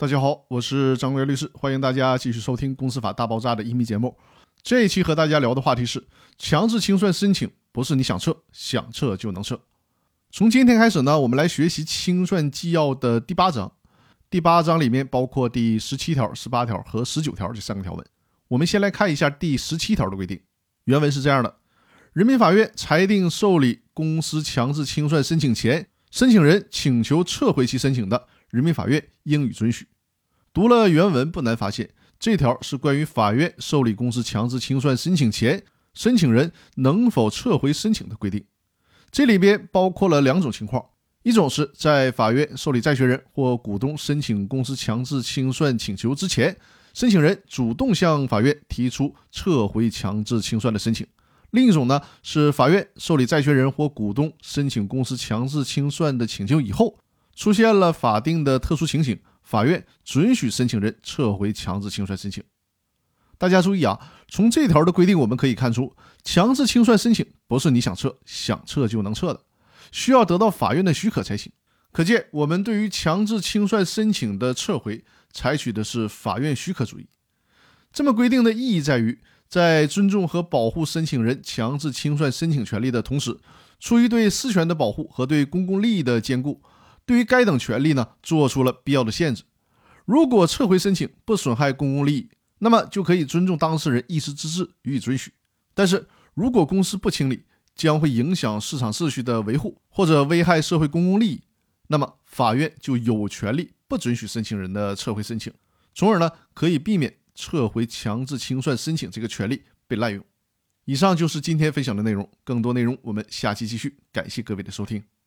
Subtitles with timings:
[0.00, 4.16] 大家好，我是张国元律师，欢迎大家继续收听《公司法大爆炸》的音频节目。
[4.62, 6.06] 这一期和大家聊的话题是：
[6.38, 9.60] 强制清算申请不是你想撤想撤就能撤。
[10.30, 13.72] 从今天开始呢，我们来学习清算纪要的第八章。
[14.30, 18.06] 第八章里面包括第十七条、十八条和十九条这三个条文。
[18.46, 20.40] 我们先来看一下第十七条的规定，
[20.84, 21.56] 原文是这样的：
[22.12, 28.28] 人民法院裁定受理公司强制清算申请前，申请人请求撤回其申请的。
[28.50, 29.86] 人民法院应予准许。
[30.52, 35.62] 读了原文，不难发现，这条是关于法院受理公司强制清算申请前，
[35.94, 38.44] 申请人能否撤回申请的规定。
[39.10, 40.84] 这里边包括了两种情况：
[41.22, 46.56] 一种是在法院受理债权人或股东申请公司强制清算请求之前，
[46.92, 51.06] 申请人主动向法院提出撤回强制清算的申请；
[51.50, 56.98] 另一种呢，是法院受理债权人或股东申请公司强制清算的请求以后。
[57.38, 62.42] 出现了法定的特殊情形，法院准许申请人撤回强制清算申请。
[63.38, 69.40] 大家注意啊，从这条的规定我们可以看出，强制清算申请不是你想撤想撤就能撤的，
[69.92, 71.52] 需要得到法院的许可才行。
[71.92, 77.06] 可见，我们对于强制清算申请的撤回，采取的是法院许可主义。
[77.92, 83.38] 这么规定的意义在于，在尊重和保护申请人强制清算申请权利的同时，
[83.78, 86.60] 出于对私权的保护和对公共利益的兼顾。
[87.08, 89.44] 对于该等权利呢，做出了必要的限制。
[90.04, 95.32] 如果撤回申请不损害公共利益，那么就可以尊重当事人一时之志予以准许。
[95.72, 101.40] 但是如果公司不清理，将会影响市场秩序的维护，或者危害社会公共利益，
[101.86, 105.50] 那么法院就有权利不准许申请人的撤回申请，
[105.94, 110.22] 从而呢可以避免撤回强制清算申请这个权利被滥用。
[110.84, 113.96] 以上就是今天分享的内容，更多内容我们下期继续。
[114.12, 115.17] 感谢各位的收听。